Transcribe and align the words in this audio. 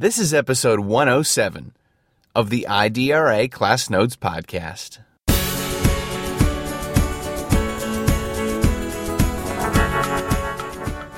This 0.00 0.18
is 0.18 0.32
episode 0.32 0.80
107 0.80 1.74
of 2.34 2.48
the 2.48 2.66
IDRA 2.70 3.52
Class 3.52 3.90
Notes 3.90 4.16
Podcast. 4.16 5.00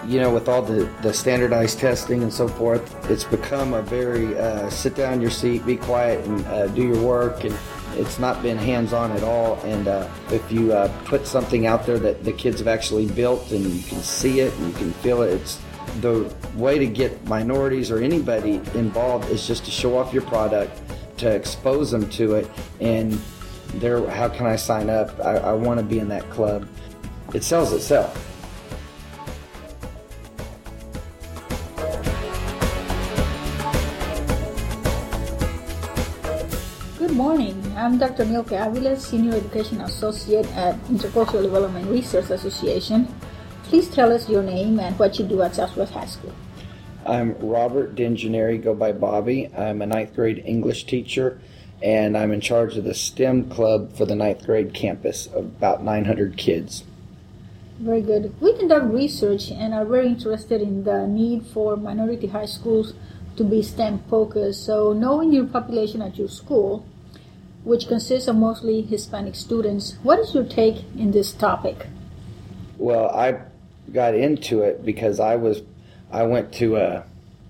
you 0.04 0.21
know, 0.21 0.34
with 0.34 0.48
all 0.48 0.62
the, 0.62 0.90
the 1.03 1.14
standardized 1.14 1.79
testing 1.79 2.24
and 2.24 2.32
so 2.32 2.48
forth, 2.48 3.08
it's 3.08 3.22
become 3.22 3.72
a 3.72 3.82
very 3.82 4.37
uh, 4.37 4.68
sit 4.68 4.96
down 4.96 5.12
in 5.12 5.21
your 5.21 5.30
seat, 5.30 5.64
be 5.64 5.77
quiet, 5.77 6.27
and 6.27 6.45
uh, 6.46 6.67
do 6.67 6.83
your 6.83 7.01
work. 7.01 7.45
And 7.45 7.57
it's 7.95 8.19
not 8.19 8.43
been 8.43 8.59
hands 8.59 8.93
on 8.93 9.12
at 9.12 9.23
all. 9.23 9.61
And 9.61 9.87
uh, 9.87 10.09
if 10.33 10.51
you 10.51 10.73
uh, 10.73 10.89
put 11.05 11.29
something 11.29 11.69
out 11.69 11.87
there 11.87 12.01
that 12.01 12.25
the 12.25 12.33
kids 12.33 12.59
have 12.59 12.67
actually 12.67 13.07
built 13.07 13.53
and 13.53 13.64
you 13.64 13.83
can 13.85 14.01
see 14.03 14.41
it 14.41 14.53
and 14.55 14.67
you 14.67 14.75
can 14.75 14.93
feel 14.95 15.23
it, 15.23 15.35
it's 15.35 15.61
the 16.01 16.33
way 16.57 16.79
to 16.79 16.87
get 16.87 17.25
minorities 17.27 17.91
or 17.91 17.99
anybody 17.99 18.55
involved 18.75 19.31
is 19.31 19.46
just 19.46 19.64
to 19.67 19.71
show 19.71 19.96
off 19.96 20.12
your 20.12 20.23
product, 20.23 20.81
to 21.18 21.29
expose 21.29 21.90
them 21.90 22.09
to 22.11 22.35
it, 22.35 22.50
and 22.81 23.21
there. 23.75 24.07
How 24.09 24.29
can 24.29 24.46
I 24.46 24.57
sign 24.57 24.90
up? 24.90 25.18
I, 25.21 25.37
I 25.37 25.53
want 25.53 25.79
to 25.79 25.85
be 25.85 25.99
in 25.99 26.09
that 26.09 26.29
club. 26.31 26.68
It 27.35 27.45
sells 27.45 27.73
itself. 27.73 28.13
Good 36.98 37.12
morning. 37.12 37.61
I'm 37.77 37.98
Dr. 37.98 38.25
Milka 38.25 38.67
Avila, 38.67 38.97
Senior 38.97 39.34
Education 39.37 39.81
Associate 39.83 40.47
at 40.56 40.78
Intercultural 40.84 41.42
Development 41.42 41.87
Research 41.89 42.31
Association. 42.31 43.09
Please 43.72 43.89
tell 43.89 44.12
us 44.12 44.28
your 44.28 44.42
name 44.42 44.78
and 44.78 44.98
what 44.98 45.19
you 45.19 45.25
do 45.25 45.41
at 45.41 45.55
Southwest 45.55 45.94
High 45.94 46.05
School. 46.05 46.34
I'm 47.06 47.34
Robert 47.39 47.95
Dingenary, 47.95 48.62
go 48.62 48.75
by 48.75 48.92
Bobby. 48.92 49.48
I'm 49.56 49.81
a 49.81 49.86
ninth 49.86 50.14
grade 50.14 50.42
English 50.45 50.84
teacher, 50.84 51.41
and 51.81 52.14
I'm 52.14 52.33
in 52.33 52.42
charge 52.42 52.77
of 52.77 52.84
the 52.84 52.93
STEM 52.93 53.48
club 53.48 53.97
for 53.97 54.05
the 54.05 54.15
ninth 54.15 54.45
grade 54.45 54.75
campus 54.75 55.27
of 55.27 55.47
about 55.47 55.83
900 55.83 56.37
kids. 56.37 56.84
Very 57.78 58.03
good. 58.03 58.39
We 58.43 58.55
conduct 58.59 58.93
research 58.93 59.50
and 59.50 59.73
are 59.73 59.87
very 59.87 60.09
interested 60.09 60.61
in 60.61 60.84
the 60.84 61.06
need 61.06 61.47
for 61.47 61.75
minority 61.75 62.27
high 62.27 62.45
schools 62.45 62.93
to 63.39 63.43
be 63.43 63.62
STEM 63.62 64.00
focused. 64.11 64.67
So, 64.67 64.93
knowing 64.93 65.33
your 65.33 65.47
population 65.47 66.03
at 66.03 66.19
your 66.19 66.28
school, 66.28 66.84
which 67.65 67.89
consists 67.89 68.28
of 68.28 68.37
mostly 68.37 68.83
Hispanic 68.83 69.34
students, 69.34 69.97
what 70.03 70.19
is 70.19 70.34
your 70.34 70.45
take 70.45 70.84
in 70.95 71.12
this 71.12 71.33
topic? 71.33 71.87
Well, 72.77 73.09
I 73.11 73.45
got 73.93 74.15
into 74.15 74.62
it 74.62 74.85
because 74.85 75.21
I 75.21 75.37
was 75.37 75.62
I 76.11 76.25
went 76.25 76.53
to 76.55 76.77
a 76.77 77.05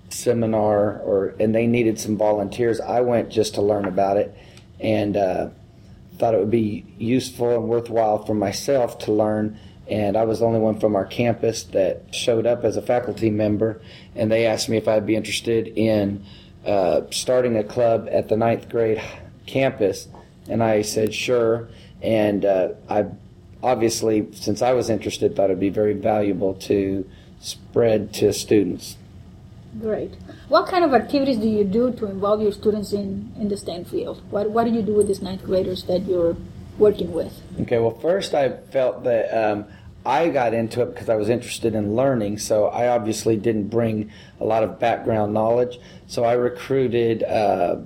seminar 0.09 0.99
or 0.99 1.35
and 1.39 1.53
they 1.53 1.67
needed 1.67 1.99
some 1.99 2.17
volunteers. 2.17 2.79
I 2.79 3.01
went 3.01 3.29
just 3.29 3.55
to 3.55 3.61
learn 3.61 3.85
about 3.85 4.17
it 4.17 4.35
and 4.79 5.17
uh, 5.17 5.49
thought 6.17 6.33
it 6.33 6.39
would 6.39 6.51
be 6.51 6.85
useful 6.97 7.55
and 7.55 7.67
worthwhile 7.67 8.23
for 8.23 8.33
myself 8.33 8.99
to 8.99 9.11
learn. 9.11 9.57
And 9.89 10.15
I 10.15 10.23
was 10.23 10.39
the 10.39 10.45
only 10.45 10.59
one 10.59 10.79
from 10.79 10.95
our 10.95 11.05
campus 11.05 11.63
that 11.63 12.15
showed 12.15 12.45
up 12.45 12.63
as 12.63 12.77
a 12.77 12.81
faculty 12.81 13.29
member, 13.29 13.81
and 14.15 14.31
they 14.31 14.45
asked 14.45 14.69
me 14.69 14.77
if 14.77 14.87
I'd 14.87 15.05
be 15.05 15.15
interested 15.15 15.67
in 15.67 16.25
uh, 16.65 17.01
starting 17.11 17.57
a 17.57 17.63
club 17.63 18.07
at 18.09 18.29
the 18.29 18.37
ninth 18.37 18.69
grade 18.69 19.01
campus, 19.45 20.07
and 20.47 20.63
I 20.63 20.83
said 20.83 21.13
sure. 21.13 21.67
And 22.01 22.45
uh, 22.45 22.69
I 22.89 23.07
obviously, 23.63 24.27
since 24.33 24.61
I 24.61 24.73
was 24.73 24.89
interested, 24.89 25.35
thought 25.35 25.45
it'd 25.45 25.59
be 25.59 25.69
very 25.69 25.93
valuable 25.93 26.53
to 26.69 27.09
spread 27.39 28.13
to 28.15 28.31
students. 28.33 28.97
Great. 29.81 30.13
What 30.49 30.67
kind 30.67 30.83
of 30.83 30.93
activities 30.93 31.37
do 31.37 31.47
you 31.47 31.63
do 31.63 31.91
to 31.93 32.05
involve 32.05 32.41
your 32.41 32.51
students 32.51 32.93
in, 32.93 33.33
in 33.39 33.47
the 33.47 33.57
STEM 33.57 33.85
field? 33.85 34.21
What, 34.29 34.51
what 34.51 34.65
do 34.65 34.71
you 34.71 34.83
do 34.83 34.93
with 34.93 35.07
these 35.07 35.21
ninth 35.21 35.43
graders 35.43 35.83
that 35.85 36.05
you're 36.05 36.37
working 36.77 37.11
with? 37.11 37.41
Okay, 37.61 37.79
well, 37.79 37.97
first 37.99 38.35
I 38.35 38.49
felt 38.49 39.03
that 39.05 39.33
um, 39.35 39.65
I 40.05 40.29
got 40.29 40.53
into 40.53 40.81
it 40.81 40.93
because 40.93 41.09
I 41.09 41.15
was 41.15 41.29
interested 41.29 41.73
in 41.73 41.95
learning, 41.95 42.37
so 42.37 42.67
I 42.67 42.89
obviously 42.89 43.35
didn't 43.35 43.69
bring 43.69 44.11
a 44.39 44.45
lot 44.45 44.63
of 44.63 44.79
background 44.79 45.33
knowledge. 45.33 45.79
So 46.07 46.23
I 46.23 46.33
recruited 46.33 47.23
uh, 47.23 47.77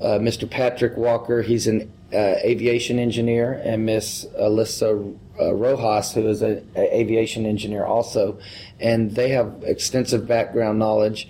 uh, 0.00 0.18
Mr. 0.18 0.48
Patrick 0.48 0.96
Walker, 0.96 1.42
he's 1.42 1.66
an 1.66 1.92
uh, 2.12 2.36
aviation 2.44 2.98
engineer, 2.98 3.60
and 3.64 3.86
Miss 3.86 4.26
Alyssa 4.38 5.16
uh, 5.40 5.54
Rojas, 5.54 6.12
who 6.12 6.28
is 6.28 6.42
an 6.42 6.66
aviation 6.76 7.46
engineer 7.46 7.84
also, 7.84 8.38
and 8.80 9.14
they 9.14 9.30
have 9.30 9.62
extensive 9.64 10.26
background 10.26 10.78
knowledge 10.78 11.28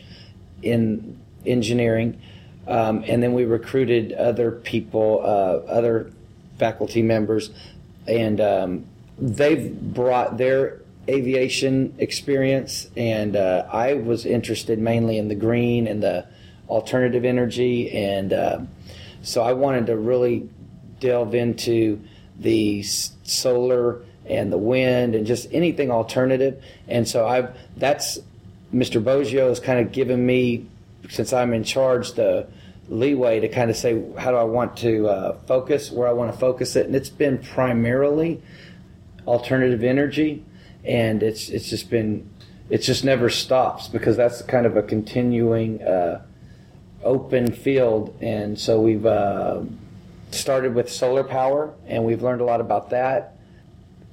in 0.63 1.21
engineering. 1.47 2.21
Um, 2.67 3.05
and 3.07 3.23
then 3.23 3.33
we 3.33 3.45
recruited 3.45 4.13
other 4.13 4.53
people, 4.53 5.21
uh, 5.23 5.71
other 5.71 6.13
faculty 6.59 7.03
members, 7.03 7.51
and 8.07 8.41
um, 8.41 8.87
they've 9.19 9.81
brought 9.81 10.39
their 10.39 10.81
aviation 11.09 11.95
experience. 11.99 12.89
And 12.97 13.37
uh, 13.37 13.67
I 13.73 13.95
was 13.95 14.25
interested 14.25 14.79
mainly 14.79 15.19
in 15.19 15.29
the 15.29 15.35
green 15.35 15.87
and 15.87 16.03
the 16.03 16.27
alternative 16.69 17.25
energy, 17.25 17.91
and 17.93 18.33
uh, 18.33 18.61
so 19.23 19.43
I 19.43 19.53
wanted 19.53 19.87
to 19.87 19.97
really 19.97 20.49
delve 21.01 21.35
into 21.35 22.01
the 22.39 22.83
solar 22.83 24.03
and 24.27 24.53
the 24.53 24.59
wind 24.59 25.15
and 25.15 25.27
just 25.27 25.49
anything 25.53 25.91
alternative. 25.91 26.63
And 26.89 27.07
so 27.07 27.27
I've 27.27 27.57
that's 27.77 28.19
Mr. 28.73 29.03
Bogio 29.03 29.49
has 29.49 29.61
kind 29.61 29.81
of 29.81 29.93
given 29.93 30.25
me 30.25 30.67
since 31.11 31.33
I'm 31.33 31.53
in 31.53 31.65
charge 31.65 32.13
the 32.13 32.47
leeway 32.89 33.41
to 33.41 33.49
kind 33.49 33.71
of 33.71 33.77
say 33.77 34.03
how 34.19 34.31
do 34.31 34.37
I 34.37 34.45
want 34.45 34.77
to 34.79 35.09
uh, 35.09 35.39
focus 35.47 35.91
where 35.91 36.09
I 36.09 36.13
want 36.13 36.33
to 36.33 36.39
focus 36.39 36.77
it, 36.77 36.87
and 36.87 36.95
it's 36.95 37.11
been 37.11 37.39
primarily 37.39 38.43
alternative 39.27 39.83
energy, 39.83 40.45
and 40.85 41.23
it's 41.23 41.49
it's 41.49 41.69
just 41.69 41.91
been 41.91 42.29
it 42.71 42.79
just 42.79 43.05
never 43.05 43.29
stops 43.29 43.89
because 43.89 44.17
that's 44.17 44.43
kind 44.43 44.67
of 44.67 44.77
a 44.77 44.83
continuing 44.83 45.83
uh, 45.83 46.23
open 47.03 47.53
field, 47.53 48.17
and 48.21 48.59
so 48.59 48.81
we've. 48.81 49.07
Uh, 49.07 49.63
started 50.35 50.75
with 50.75 50.91
solar 50.91 51.25
power, 51.25 51.75
and 51.87 52.05
we've 52.05 52.23
learned 52.23 52.41
a 52.41 52.45
lot 52.45 52.61
about 52.61 52.91
that. 52.91 53.37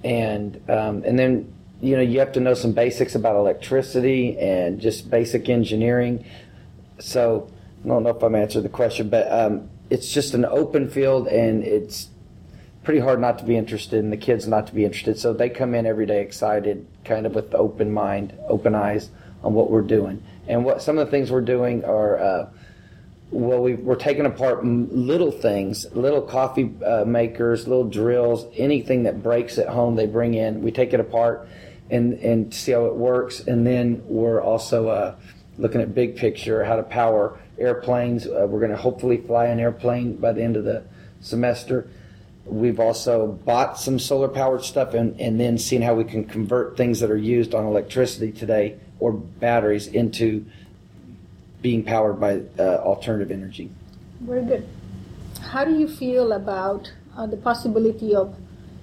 And 0.03 0.55
um, 0.69 1.03
and 1.03 1.17
then 1.17 1.53
you 1.81 1.95
know 1.95 2.01
you 2.01 2.19
have 2.19 2.31
to 2.33 2.39
know 2.39 2.53
some 2.53 2.71
basics 2.73 3.15
about 3.15 3.35
electricity 3.35 4.37
and 4.37 4.79
just 4.79 5.09
basic 5.09 5.49
engineering. 5.49 6.25
So 6.99 7.49
I 7.83 7.87
don't 7.87 8.03
know 8.03 8.09
if 8.09 8.23
I'm 8.23 8.35
answering 8.35 8.63
the 8.63 8.69
question, 8.69 9.09
but 9.09 9.31
um, 9.31 9.69
it's 9.89 10.11
just 10.11 10.33
an 10.33 10.45
open 10.45 10.89
field, 10.89 11.27
and 11.27 11.63
it's 11.63 12.09
pretty 12.83 12.99
hard 12.99 13.19
not 13.19 13.39
to 13.39 13.45
be 13.45 13.57
interested, 13.57 14.03
and 14.03 14.11
the 14.11 14.17
kids 14.17 14.47
not 14.47 14.67
to 14.67 14.73
be 14.73 14.85
interested. 14.85 15.19
So 15.19 15.33
they 15.33 15.49
come 15.49 15.75
in 15.75 15.85
every 15.85 16.05
day 16.05 16.21
excited, 16.21 16.87
kind 17.03 17.25
of 17.25 17.35
with 17.35 17.53
open 17.53 17.91
mind, 17.91 18.37
open 18.47 18.75
eyes 18.75 19.09
on 19.43 19.53
what 19.53 19.69
we're 19.69 19.81
doing. 19.81 20.23
And 20.47 20.65
what 20.65 20.81
some 20.81 20.97
of 20.97 21.05
the 21.05 21.11
things 21.11 21.31
we're 21.31 21.41
doing 21.41 21.83
are. 21.83 22.17
Uh, 22.19 22.49
well, 23.31 23.61
we, 23.61 23.75
we're 23.75 23.95
taking 23.95 24.25
apart 24.25 24.65
little 24.65 25.31
things, 25.31 25.85
little 25.93 26.21
coffee 26.21 26.73
uh, 26.83 27.05
makers, 27.05 27.67
little 27.67 27.87
drills, 27.87 28.47
anything 28.55 29.03
that 29.03 29.21
breaks 29.21 29.57
at 29.59 29.67
home. 29.67 29.95
They 29.95 30.07
bring 30.07 30.33
in. 30.33 30.61
We 30.63 30.71
take 30.71 30.93
it 30.93 30.99
apart 30.99 31.47
and 31.91 32.13
and 32.13 32.53
see 32.53 32.71
how 32.71 32.85
it 32.85 32.95
works, 32.95 33.41
and 33.41 33.65
then 33.65 34.01
we're 34.05 34.41
also 34.41 34.87
uh, 34.89 35.15
looking 35.57 35.81
at 35.81 35.93
big 35.93 36.15
picture, 36.15 36.63
how 36.63 36.75
to 36.75 36.83
power 36.83 37.39
airplanes. 37.59 38.25
Uh, 38.25 38.47
we're 38.49 38.59
going 38.59 38.71
to 38.71 38.77
hopefully 38.77 39.17
fly 39.17 39.45
an 39.45 39.59
airplane 39.59 40.15
by 40.15 40.31
the 40.31 40.41
end 40.41 40.55
of 40.57 40.63
the 40.63 40.83
semester. 41.21 41.89
We've 42.45 42.79
also 42.79 43.27
bought 43.27 43.77
some 43.77 43.99
solar 43.99 44.27
powered 44.27 44.63
stuff 44.63 44.95
and, 44.95 45.19
and 45.21 45.39
then 45.39 45.59
seen 45.59 45.83
how 45.83 45.93
we 45.93 46.03
can 46.03 46.25
convert 46.25 46.77
things 46.77 46.99
that 47.01 47.11
are 47.11 47.17
used 47.17 47.53
on 47.53 47.65
electricity 47.65 48.31
today 48.31 48.79
or 48.99 49.13
batteries 49.13 49.85
into 49.85 50.45
being 51.61 51.83
powered 51.83 52.19
by 52.19 52.41
uh, 52.57 52.77
alternative 52.77 53.31
energy. 53.31 53.69
Very 54.21 54.45
good. 54.45 54.67
How 55.51 55.65
do 55.65 55.77
you 55.77 55.87
feel 55.87 56.31
about 56.31 56.91
uh, 57.15 57.25
the 57.25 57.37
possibility 57.37 58.15
of 58.15 58.35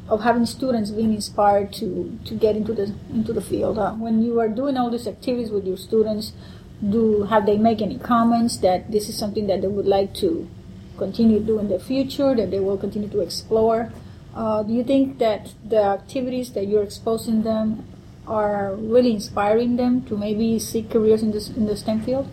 of 0.09 0.21
having 0.23 0.47
students 0.47 0.91
being 0.91 1.13
inspired 1.13 1.73
to, 1.73 2.17
to 2.25 2.35
get 2.37 2.55
into 2.55 2.73
the 2.73 2.95
into 3.11 3.33
the 3.33 3.41
field? 3.41 3.79
Uh, 3.79 3.93
when 3.95 4.23
you 4.23 4.39
are 4.41 4.49
doing 4.49 4.77
all 4.77 4.91
these 4.91 5.07
activities 5.07 5.51
with 5.51 5.67
your 5.67 5.77
students, 5.77 6.33
do 6.91 7.25
have 7.25 7.47
they 7.47 7.59
make 7.59 7.83
any 7.83 7.99
comments 7.99 8.59
that 8.59 8.91
this 8.91 9.09
is 9.09 9.19
something 9.19 9.47
that 9.47 9.63
they 9.63 9.69
would 9.69 9.87
like 9.87 10.15
to 10.15 10.49
continue 10.97 11.41
doing 11.41 11.67
in 11.67 11.73
the 11.73 11.79
future, 11.79 12.35
that 12.35 12.51
they 12.51 12.61
will 12.61 12.79
continue 12.79 13.09
to 13.09 13.21
explore? 13.21 13.93
Uh, 14.35 14.63
do 14.63 14.73
you 14.73 14.85
think 14.85 15.19
that 15.19 15.55
the 15.65 15.83
activities 15.83 16.53
that 16.53 16.67
you're 16.69 16.83
exposing 16.83 17.43
them 17.43 17.85
are 18.27 18.75
really 18.75 19.13
inspiring 19.13 19.77
them 19.77 20.05
to 20.05 20.17
maybe 20.17 20.59
seek 20.59 20.91
careers 20.91 21.23
in 21.23 21.33
this 21.33 21.49
in 21.49 21.67
the 21.67 21.77
STEM 21.77 22.03
field? 22.03 22.29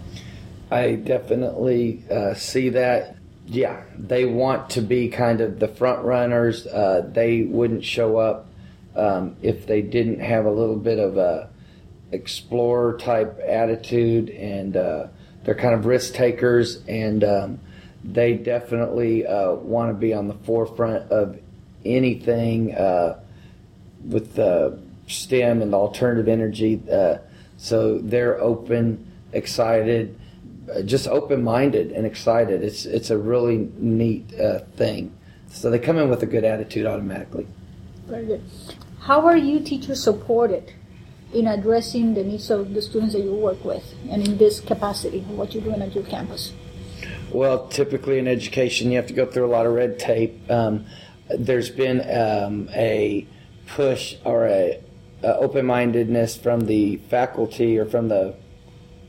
I 0.73 0.95
definitely 0.95 2.03
uh, 2.09 2.33
see 2.33 2.69
that. 2.69 3.17
Yeah, 3.45 3.83
they 3.97 4.25
want 4.25 4.71
to 4.71 4.81
be 4.81 5.09
kind 5.09 5.41
of 5.41 5.59
the 5.59 5.67
front 5.67 6.03
runners. 6.03 6.65
Uh, 6.65 7.07
they 7.11 7.43
wouldn't 7.43 7.83
show 7.83 8.17
up 8.17 8.47
um, 8.95 9.35
if 9.41 9.67
they 9.67 9.81
didn't 9.81 10.19
have 10.19 10.45
a 10.45 10.51
little 10.51 10.77
bit 10.77 10.97
of 10.97 11.17
a 11.17 11.49
explorer 12.11 12.97
type 12.97 13.39
attitude 13.45 14.29
and 14.29 14.77
uh, 14.77 15.07
they're 15.43 15.55
kind 15.55 15.73
of 15.73 15.85
risk 15.85 16.13
takers, 16.13 16.81
and 16.87 17.23
um, 17.23 17.59
they 18.03 18.33
definitely 18.33 19.27
uh, 19.27 19.51
want 19.51 19.89
to 19.89 19.93
be 19.93 20.13
on 20.13 20.27
the 20.27 20.33
forefront 20.45 21.11
of 21.11 21.37
anything 21.85 22.73
uh, 22.73 23.19
with 24.05 24.39
STEM 25.07 25.61
and 25.61 25.73
alternative 25.73 26.29
energy. 26.29 26.81
Uh, 26.89 27.17
so 27.57 27.99
they're 27.99 28.39
open, 28.39 29.11
excited, 29.33 30.17
just 30.85 31.07
open-minded 31.07 31.91
and 31.91 32.05
excited. 32.05 32.63
It's 32.63 32.85
it's 32.85 33.09
a 33.09 33.17
really 33.17 33.69
neat 33.77 34.33
uh, 34.39 34.59
thing. 34.75 35.15
So 35.49 35.69
they 35.69 35.79
come 35.79 35.97
in 35.97 36.09
with 36.09 36.23
a 36.23 36.25
good 36.25 36.43
attitude 36.43 36.85
automatically. 36.85 37.47
Very 38.07 38.25
good. 38.25 38.43
How 39.01 39.25
are 39.27 39.37
you 39.37 39.59
teachers 39.59 40.03
supported 40.03 40.73
in 41.33 41.47
addressing 41.47 42.13
the 42.13 42.23
needs 42.23 42.49
of 42.49 42.73
the 42.73 42.81
students 42.81 43.13
that 43.13 43.21
you 43.21 43.33
work 43.33 43.63
with 43.65 43.83
and 44.09 44.27
in 44.27 44.37
this 44.37 44.59
capacity, 44.59 45.21
what 45.21 45.53
you're 45.53 45.63
doing 45.63 45.81
at 45.81 45.93
your 45.93 46.03
campus? 46.05 46.53
Well, 47.31 47.67
typically 47.67 48.19
in 48.19 48.27
education, 48.27 48.91
you 48.91 48.97
have 48.97 49.07
to 49.07 49.13
go 49.13 49.25
through 49.25 49.45
a 49.45 49.53
lot 49.53 49.65
of 49.65 49.73
red 49.73 49.99
tape. 49.99 50.49
Um, 50.49 50.85
there's 51.29 51.69
been 51.69 52.01
um, 52.01 52.69
a 52.73 53.27
push 53.67 54.15
or 54.23 54.45
a, 54.45 54.79
a 55.23 55.35
open-mindedness 55.37 56.37
from 56.37 56.67
the 56.67 56.97
faculty 57.09 57.77
or 57.77 57.85
from 57.85 58.07
the 58.09 58.35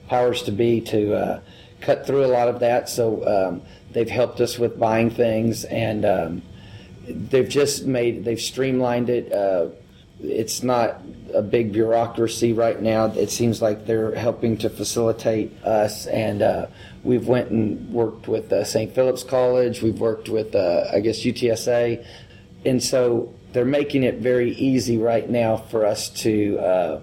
powers 0.08 0.42
to 0.44 0.52
be 0.52 0.80
to 0.82 1.14
uh, 1.14 1.40
cut 1.80 2.06
through 2.06 2.24
a 2.24 2.28
lot 2.28 2.48
of 2.48 2.60
that. 2.60 2.88
So 2.88 3.26
um, 3.26 3.62
they've 3.92 4.08
helped 4.08 4.40
us 4.40 4.58
with 4.58 4.78
buying 4.78 5.10
things, 5.10 5.64
and 5.64 6.04
um, 6.04 6.42
they've 7.06 7.48
just 7.48 7.86
made 7.86 8.24
they've 8.24 8.40
streamlined 8.40 9.10
it. 9.10 9.32
Uh, 9.32 9.68
it's 10.20 10.62
not 10.62 11.00
a 11.34 11.42
big 11.42 11.72
bureaucracy 11.72 12.52
right 12.52 12.80
now. 12.80 13.06
It 13.06 13.30
seems 13.30 13.60
like 13.60 13.86
they're 13.86 14.14
helping 14.14 14.56
to 14.58 14.70
facilitate 14.70 15.52
us, 15.64 16.06
and 16.06 16.42
uh, 16.42 16.66
we've 17.02 17.26
went 17.26 17.50
and 17.50 17.92
worked 17.92 18.28
with 18.28 18.52
uh, 18.52 18.64
St. 18.64 18.94
Philip's 18.94 19.24
College. 19.24 19.82
We've 19.82 20.00
worked 20.00 20.28
with, 20.28 20.54
uh, 20.54 20.84
I 20.92 21.00
guess, 21.00 21.20
UTSA, 21.20 22.04
and 22.64 22.82
so 22.82 23.34
they're 23.52 23.64
making 23.64 24.02
it 24.02 24.16
very 24.16 24.52
easy 24.52 24.98
right 24.98 25.28
now 25.28 25.56
for 25.56 25.84
us 25.84 26.08
to 26.08 26.58
uh, 26.58 27.00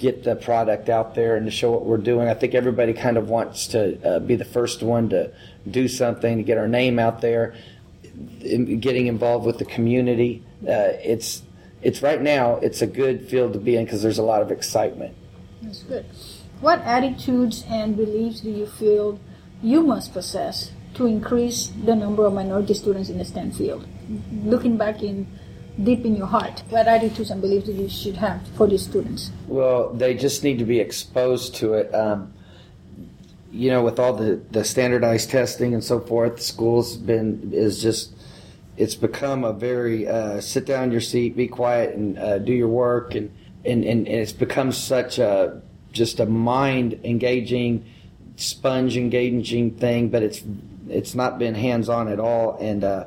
get 0.00 0.24
the 0.24 0.34
product 0.34 0.88
out 0.88 1.14
there 1.14 1.36
and 1.36 1.44
to 1.46 1.50
show 1.50 1.70
what 1.70 1.84
we're 1.84 1.98
doing. 1.98 2.28
I 2.28 2.34
think 2.34 2.54
everybody 2.54 2.94
kind 2.94 3.16
of 3.18 3.28
wants 3.28 3.66
to 3.68 3.80
uh, 4.02 4.18
be 4.18 4.34
the 4.34 4.44
first 4.44 4.82
one 4.82 5.10
to 5.10 5.30
do 5.70 5.88
something 5.88 6.38
to 6.38 6.42
get 6.42 6.56
our 6.56 6.66
name 6.66 6.98
out 6.98 7.20
there, 7.20 7.54
getting 8.40 9.06
involved 9.06 9.46
with 9.46 9.58
the 9.58 9.66
community. 9.66 10.42
Uh, 10.62 10.96
it's 11.04 11.42
it's 11.82 12.02
right 12.02 12.20
now 12.20 12.56
it's 12.56 12.82
a 12.82 12.86
good 12.86 13.28
field 13.28 13.52
to 13.52 13.58
be 13.58 13.76
in 13.76 13.84
because 13.84 14.02
there's 14.02 14.18
a 14.18 14.22
lot 14.22 14.42
of 14.42 14.50
excitement. 14.50 15.14
That's 15.62 15.82
good. 15.82 16.06
What 16.60 16.80
attitudes 16.80 17.64
and 17.68 17.96
beliefs 17.96 18.40
do 18.40 18.50
you 18.50 18.66
feel 18.66 19.20
you 19.62 19.82
must 19.82 20.12
possess 20.12 20.72
to 20.94 21.06
increase 21.06 21.72
the 21.84 21.94
number 21.94 22.24
of 22.26 22.32
minority 22.32 22.74
students 22.74 23.08
in 23.08 23.18
the 23.18 23.24
STEM 23.24 23.52
field? 23.52 23.86
Looking 24.44 24.76
back 24.76 25.02
in 25.02 25.26
deep 25.84 26.04
in 26.04 26.16
your 26.16 26.26
heart, 26.26 26.62
what 26.70 26.86
attitudes 26.86 27.30
and 27.30 27.40
beliefs 27.40 27.66
do 27.66 27.72
you 27.72 27.88
should 27.88 28.16
have 28.16 28.40
for 28.56 28.66
these 28.66 28.84
students? 28.84 29.30
Well, 29.46 29.92
they 29.92 30.14
just 30.14 30.44
need 30.44 30.58
to 30.58 30.64
be 30.64 30.80
exposed 30.80 31.54
to 31.56 31.74
it. 31.74 31.94
Um, 31.94 32.32
you 33.50 33.70
know, 33.70 33.82
with 33.82 33.98
all 33.98 34.12
the, 34.12 34.40
the 34.50 34.64
standardized 34.64 35.30
testing 35.30 35.74
and 35.74 35.82
so 35.82 36.00
forth, 36.00 36.40
schools 36.40 36.96
been 36.96 37.50
is 37.52 37.82
just 37.82 38.12
it's 38.76 38.94
become 38.94 39.44
a 39.44 39.52
very 39.52 40.08
uh, 40.08 40.40
sit 40.40 40.64
down 40.66 40.84
in 40.84 40.92
your 40.92 41.00
seat, 41.00 41.36
be 41.36 41.48
quiet, 41.48 41.94
and 41.94 42.18
uh, 42.18 42.38
do 42.38 42.52
your 42.52 42.68
work, 42.68 43.14
and, 43.14 43.30
and, 43.64 43.84
and 43.84 44.08
it's 44.08 44.32
become 44.32 44.72
such 44.72 45.18
a 45.18 45.60
just 45.92 46.20
a 46.20 46.26
mind 46.26 46.98
engaging, 47.04 47.84
sponge 48.36 48.96
engaging 48.96 49.72
thing, 49.72 50.08
but 50.08 50.22
it's 50.22 50.42
it's 50.88 51.14
not 51.14 51.38
been 51.38 51.54
hands 51.54 51.88
on 51.88 52.08
at 52.08 52.20
all, 52.20 52.56
and 52.60 52.84
uh, 52.84 53.04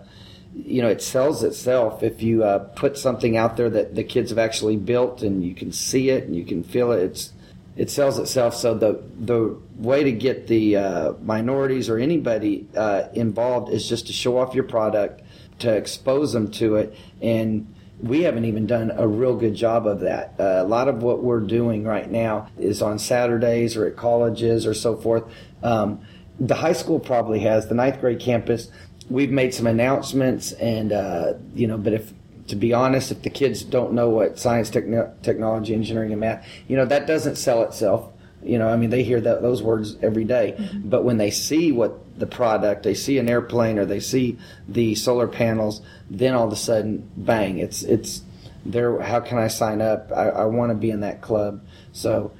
you 0.55 0.81
know 0.81 0.89
it 0.89 1.01
sells 1.01 1.43
itself 1.43 2.03
if 2.03 2.21
you 2.21 2.43
uh, 2.43 2.59
put 2.59 2.97
something 2.97 3.37
out 3.37 3.57
there 3.57 3.69
that 3.69 3.95
the 3.95 4.03
kids 4.03 4.29
have 4.29 4.39
actually 4.39 4.77
built, 4.77 5.21
and 5.21 5.43
you 5.43 5.55
can 5.55 5.71
see 5.71 6.09
it 6.09 6.25
and 6.25 6.35
you 6.35 6.45
can 6.45 6.63
feel 6.63 6.91
it. 6.91 7.03
It's 7.03 7.33
it 7.75 7.89
sells 7.89 8.19
itself. 8.19 8.55
So 8.55 8.75
the 8.75 9.03
the 9.19 9.57
way 9.77 10.03
to 10.03 10.11
get 10.11 10.47
the 10.47 10.77
uh, 10.77 11.13
minorities 11.21 11.89
or 11.89 11.97
anybody 11.97 12.67
uh, 12.75 13.03
involved 13.13 13.71
is 13.71 13.87
just 13.87 14.07
to 14.07 14.13
show 14.13 14.37
off 14.37 14.53
your 14.53 14.65
product 14.65 15.21
to 15.59 15.75
expose 15.75 16.33
them 16.33 16.51
to 16.51 16.75
it. 16.75 16.95
And 17.21 17.73
we 18.01 18.23
haven't 18.23 18.45
even 18.45 18.67
done 18.67 18.91
a 18.95 19.07
real 19.07 19.35
good 19.35 19.55
job 19.55 19.87
of 19.87 20.01
that. 20.01 20.35
Uh, 20.39 20.61
a 20.61 20.65
lot 20.65 20.87
of 20.87 21.01
what 21.01 21.23
we're 21.23 21.39
doing 21.39 21.83
right 21.83 22.09
now 22.09 22.49
is 22.59 22.81
on 22.81 22.99
Saturdays 22.99 23.77
or 23.77 23.87
at 23.87 23.95
colleges 23.95 24.67
or 24.67 24.73
so 24.73 24.97
forth. 24.97 25.23
Um, 25.63 26.01
the 26.39 26.55
high 26.55 26.73
school 26.73 26.99
probably 26.99 27.39
has 27.39 27.67
the 27.67 27.75
ninth 27.75 28.01
grade 28.01 28.19
campus. 28.19 28.69
We've 29.09 29.31
made 29.31 29.53
some 29.53 29.67
announcements, 29.67 30.51
and 30.53 30.91
uh, 30.91 31.33
you 31.55 31.67
know, 31.67 31.77
but 31.77 31.93
if 31.93 32.13
to 32.47 32.55
be 32.55 32.73
honest, 32.73 33.11
if 33.11 33.21
the 33.21 33.29
kids 33.29 33.63
don't 33.63 33.93
know 33.93 34.09
what 34.09 34.37
science, 34.37 34.69
techn- 34.69 35.21
technology, 35.21 35.73
engineering, 35.73 36.11
and 36.11 36.19
math, 36.19 36.45
you 36.67 36.75
know, 36.75 36.85
that 36.85 37.07
doesn't 37.07 37.35
sell 37.35 37.63
itself. 37.63 38.11
You 38.43 38.59
know, 38.59 38.67
I 38.67 38.75
mean, 38.75 38.89
they 38.89 39.03
hear 39.03 39.21
that, 39.21 39.41
those 39.41 39.63
words 39.63 39.95
every 40.01 40.25
day. 40.25 40.55
Mm-hmm. 40.57 40.89
But 40.89 41.05
when 41.05 41.17
they 41.17 41.31
see 41.31 41.71
what 41.71 42.19
the 42.19 42.27
product, 42.27 42.83
they 42.83 42.93
see 42.93 43.17
an 43.17 43.29
airplane 43.29 43.79
or 43.79 43.85
they 43.85 44.01
see 44.01 44.37
the 44.67 44.95
solar 44.95 45.27
panels, 45.27 45.81
then 46.09 46.33
all 46.33 46.45
of 46.45 46.51
a 46.51 46.57
sudden, 46.57 47.09
bang! 47.15 47.59
It's 47.59 47.83
it's 47.83 48.21
there. 48.65 48.99
How 49.01 49.19
can 49.21 49.37
I 49.37 49.47
sign 49.47 49.81
up? 49.81 50.11
I, 50.13 50.29
I 50.29 50.45
want 50.45 50.71
to 50.71 50.75
be 50.75 50.91
in 50.91 51.01
that 51.01 51.21
club. 51.21 51.65
So 51.93 52.33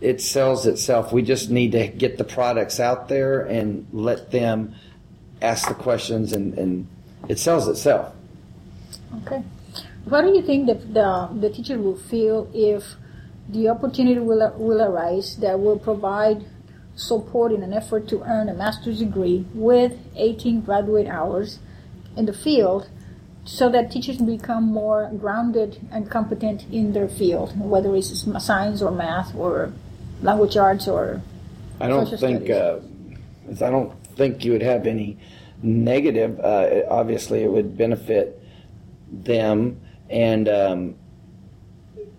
it 0.00 0.20
sells 0.20 0.66
itself. 0.66 1.12
We 1.12 1.22
just 1.22 1.50
need 1.50 1.72
to 1.72 1.88
get 1.88 2.18
the 2.18 2.24
products 2.24 2.78
out 2.80 3.08
there 3.08 3.40
and 3.40 3.86
let 3.92 4.30
them 4.30 4.74
ask 5.42 5.68
the 5.68 5.74
questions, 5.74 6.32
and, 6.32 6.54
and 6.58 6.86
it 7.28 7.38
sells 7.38 7.68
itself. 7.68 8.14
Okay. 9.22 9.42
What 10.04 10.22
do 10.22 10.28
you 10.28 10.42
think 10.42 10.66
that 10.66 10.94
the, 10.94 11.28
the 11.40 11.50
teacher 11.50 11.78
will 11.78 11.96
feel 11.96 12.48
if 12.54 12.94
the 13.48 13.68
opportunity 13.68 14.20
will, 14.20 14.52
will 14.56 14.82
arise 14.82 15.36
that 15.38 15.58
will 15.58 15.78
provide 15.78 16.44
support 16.94 17.52
in 17.52 17.62
an 17.62 17.72
effort 17.72 18.08
to 18.08 18.22
earn 18.22 18.48
a 18.48 18.54
master's 18.54 19.00
degree 19.00 19.44
with 19.54 19.92
18 20.16 20.62
graduate 20.62 21.06
hours 21.06 21.58
in 22.16 22.26
the 22.26 22.32
field 22.32 22.88
so 23.44 23.68
that 23.68 23.92
teachers 23.92 24.18
become 24.18 24.64
more 24.64 25.10
grounded 25.18 25.80
and 25.92 26.10
competent 26.10 26.64
in 26.72 26.92
their 26.92 27.08
field, 27.08 27.58
whether 27.58 27.94
it's 27.94 28.26
science 28.44 28.82
or 28.82 28.90
math 28.90 29.34
or 29.36 29.72
language 30.22 30.56
arts 30.56 30.88
or. 30.88 31.20
I 31.78 31.88
don't 31.88 32.06
think. 32.18 32.50
Uh, 32.50 32.78
I 33.48 33.70
don't 33.70 33.92
think 34.16 34.44
you 34.44 34.52
would 34.52 34.62
have 34.62 34.86
any 34.86 35.18
negative. 35.62 36.40
Uh, 36.40 36.82
obviously, 36.88 37.42
it 37.42 37.50
would 37.50 37.76
benefit 37.76 38.42
them, 39.10 39.80
and 40.10 40.48
um, 40.48 40.94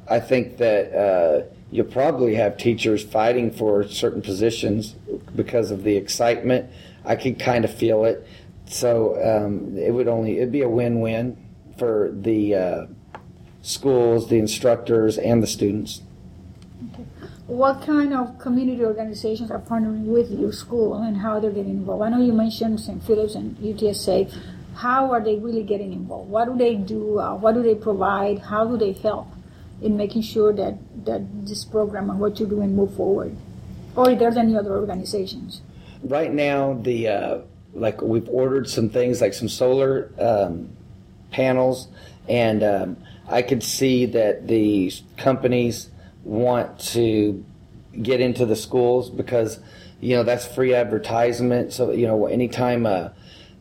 I 0.10 0.20
think 0.20 0.58
that 0.58 0.94
uh, 0.94 1.46
you'll 1.72 1.86
probably 1.86 2.36
have 2.36 2.58
teachers 2.58 3.04
fighting 3.04 3.52
for 3.52 3.88
certain 3.88 4.22
positions 4.22 4.96
because 5.36 5.72
of 5.72 5.84
the 5.84 5.98
excitement. 5.98 6.70
I 7.04 7.16
could 7.16 7.40
kind 7.40 7.66
of 7.66 7.74
feel 7.74 8.06
it. 8.06 8.26
So 8.66 9.16
um, 9.24 9.78
it 9.78 9.92
would 9.92 10.08
only 10.08 10.38
it'd 10.38 10.52
be 10.52 10.62
a 10.62 10.70
win-win 10.70 11.38
for 11.78 12.12
the 12.14 12.56
uh, 12.56 12.86
schools, 13.62 14.30
the 14.30 14.40
instructors, 14.40 15.18
and 15.18 15.42
the 15.42 15.48
students. 15.48 16.02
What 17.48 17.82
kind 17.82 18.14
of 18.14 18.38
community 18.40 18.84
organizations 18.84 19.52
are 19.52 19.60
partnering 19.60 20.06
with 20.06 20.30
your 20.32 20.52
school 20.52 21.02
and 21.02 21.18
how 21.18 21.40
they're 21.40 21.52
getting 21.52 21.78
involved? 21.78 22.04
I 22.04 22.10
know 22.10 22.22
you 22.22 22.34
mentioned 22.34 22.80
St. 22.80 23.02
Philip's 23.04 23.36
and 23.36 23.58
UTSA. 23.58 24.34
How 24.76 25.12
are 25.12 25.24
they 25.24 25.36
really 25.38 25.64
getting 25.64 25.94
involved? 25.94 26.30
What 26.30 26.46
do 26.46 26.58
they 26.58 26.76
do? 26.76 27.20
Uh, 27.20 27.36
what 27.36 27.54
do 27.56 27.64
they 27.64 27.74
provide? 27.76 28.40
How 28.40 28.66
do 28.66 28.78
they 28.78 28.92
help? 28.92 29.28
in 29.82 29.98
making 29.98 30.22
sure 30.22 30.54
that, 30.54 30.78
that 31.06 31.22
this 31.46 31.64
program 31.64 32.10
and 32.10 32.20
what 32.20 32.40
you're 32.40 32.50
doing 32.50 32.76
move 32.76 32.96
forward? 32.96 33.36
Or 33.96 34.10
if 34.10 34.20
there's 34.20 34.38
any 34.38 34.56
other 34.56 34.76
organizations? 34.76 35.62
Right 36.04 36.32
now, 36.32 36.74
the 36.74 37.08
uh, 37.08 37.38
like 37.74 38.02
we've 38.02 38.30
ordered 38.30 38.70
some 38.70 38.90
things 38.90 39.22
like 39.22 39.34
some 39.34 39.50
solar 39.50 40.12
um, 40.20 40.70
panels, 41.32 41.88
and 42.28 42.64
um, 42.64 42.98
I 43.28 43.42
could 43.42 43.64
see 43.64 44.06
that 44.06 44.48
the 44.48 44.94
companies 45.18 45.90
want 46.28 46.78
to 46.78 47.44
get 48.02 48.20
into 48.20 48.46
the 48.46 48.56
schools 48.56 49.10
because 49.10 49.60
you 50.02 50.16
know 50.16 50.24
that's 50.24 50.46
free 50.46 50.74
advertisement. 50.74 51.74
So 51.74 51.92
you 51.92 52.06
know 52.06 52.28
anytime 52.28 52.86
a, 52.86 53.14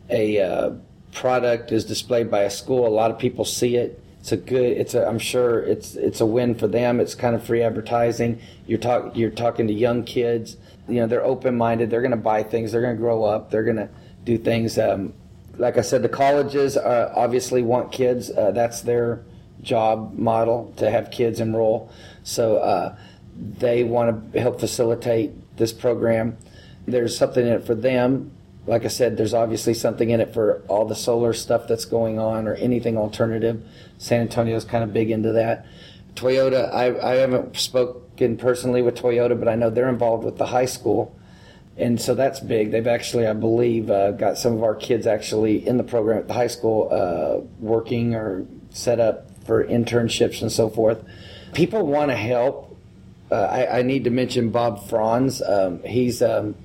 a 0.09 0.41
uh, 0.41 0.71
product 1.13 1.71
is 1.71 1.85
displayed 1.85 2.29
by 2.29 2.41
a 2.41 2.49
school, 2.49 2.85
a 2.85 2.89
lot 2.89 3.09
of 3.09 3.17
people 3.17 3.45
see 3.45 3.77
it. 3.77 4.03
It's 4.19 4.33
a 4.33 4.37
good 4.37 4.77
it's 4.77 4.93
a 4.93 5.07
i'm 5.07 5.19
sure 5.19 5.61
it's 5.61 5.95
it's 5.95 6.19
a 6.19 6.25
win 6.25 6.55
for 6.55 6.67
them. 6.67 6.99
It's 6.99 7.15
kind 7.15 7.35
of 7.35 7.43
free 7.43 7.63
advertising. 7.63 8.39
You're 8.67 8.79
talking 8.79 9.15
you're 9.15 9.29
talking 9.29 9.67
to 9.67 9.73
young 9.73 10.03
kids. 10.03 10.57
You 10.89 10.95
know 10.95 11.07
they're 11.07 11.23
open-minded. 11.23 11.89
They're 11.89 12.01
going 12.01 12.11
to 12.11 12.17
buy 12.17 12.43
things. 12.43 12.73
They're 12.73 12.81
going 12.81 12.95
to 12.95 13.01
grow 13.01 13.23
up. 13.23 13.49
They're 13.49 13.63
going 13.63 13.77
to 13.77 13.89
do 14.25 14.37
things 14.37 14.77
um, 14.77 15.13
like 15.57 15.77
i 15.77 15.81
said 15.81 16.03
the 16.03 16.09
colleges 16.09 16.75
uh, 16.75 17.13
obviously 17.15 17.61
want 17.61 17.93
kids. 17.93 18.29
Uh, 18.29 18.51
that's 18.51 18.81
their 18.81 19.23
job 19.61 20.13
model 20.17 20.73
to 20.77 20.91
have 20.91 21.09
kids 21.11 21.39
enroll 21.39 21.89
so 22.27 22.57
uh, 22.57 22.95
they 23.37 23.85
want 23.85 24.33
to 24.33 24.41
help 24.41 24.59
facilitate 24.59 25.31
this 25.55 25.71
program. 25.71 26.37
There's 26.85 27.17
something 27.17 27.45
in 27.45 27.53
it 27.53 27.65
for 27.65 27.73
them. 27.73 28.31
Like 28.65 28.83
I 28.83 28.89
said, 28.89 29.15
there's 29.15 29.33
obviously 29.33 29.73
something 29.73 30.09
in 30.09 30.19
it 30.19 30.33
for 30.33 30.61
all 30.67 30.83
the 30.83 30.95
solar 30.95 31.31
stuff 31.31 31.69
that's 31.69 31.85
going 31.85 32.19
on 32.19 32.45
or 32.45 32.55
anything 32.55 32.97
alternative. 32.97 33.65
San 33.97 34.21
Antonio's 34.21 34.65
kind 34.65 34.83
of 34.83 34.91
big 34.91 35.09
into 35.09 35.31
that. 35.31 35.65
Toyota, 36.15 36.73
I, 36.73 37.13
I 37.13 37.15
haven't 37.15 37.55
spoken 37.55 38.35
personally 38.35 38.81
with 38.81 38.95
Toyota, 38.95 39.39
but 39.39 39.47
I 39.47 39.55
know 39.55 39.69
they're 39.69 39.87
involved 39.87 40.25
with 40.25 40.37
the 40.37 40.47
high 40.47 40.65
school. 40.65 41.17
And 41.77 42.01
so 42.01 42.13
that's 42.13 42.41
big. 42.41 42.71
They've 42.71 42.87
actually, 42.87 43.25
I 43.25 43.33
believe, 43.33 43.89
uh, 43.89 44.11
got 44.11 44.37
some 44.37 44.53
of 44.53 44.63
our 44.63 44.75
kids 44.75 45.07
actually 45.07 45.65
in 45.65 45.77
the 45.77 45.83
program 45.83 46.17
at 46.17 46.27
the 46.27 46.33
high 46.33 46.47
school 46.47 46.89
uh, 46.91 47.47
working 47.59 48.15
or 48.15 48.45
set 48.71 48.99
up 48.99 49.31
for 49.45 49.63
internships 49.63 50.41
and 50.41 50.51
so 50.51 50.69
forth. 50.69 51.05
People 51.57 51.85
want 51.85 52.11
to 52.11 52.15
help. 52.15 52.77
Uh, 53.29 53.35
I, 53.35 53.79
I, 53.79 53.81
need 53.81 54.05
to 54.05 54.09
mention 54.09 54.51
Bob 54.51 54.87
Franz. 54.87 55.41
Um, 55.41 55.83
he's 55.83 56.21
um, 56.21 56.55